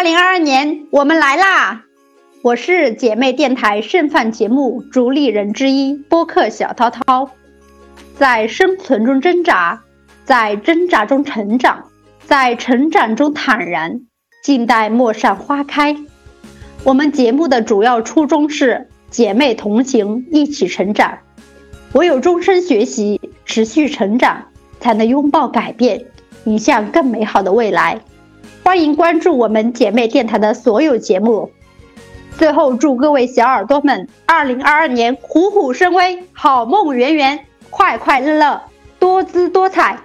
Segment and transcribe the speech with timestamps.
[0.00, 1.84] 二零二二年，我们来啦！
[2.40, 7.28] 我是姐妹电台盛饭节目主理人之一播客小涛涛，
[8.16, 9.82] 在生存中挣扎，
[10.24, 11.84] 在挣扎中成长，
[12.24, 14.00] 在成长中坦然，
[14.42, 15.94] 静待陌上花开。
[16.82, 21.18] 我们节目的主要初衷是姐妹同行，一起成长。
[21.92, 24.46] 唯有终身学习，持续成长，
[24.80, 26.06] 才能拥抱改变，
[26.44, 28.00] 迎向更美好的未来。
[28.62, 31.50] 欢迎关注我们姐妹电台的所有节目。
[32.38, 38.62] 最后，祝各位小耳朵们，二零二二年虎虎生威，好梦圆圆，快快乐乐，
[38.98, 39.98] 多姿多彩。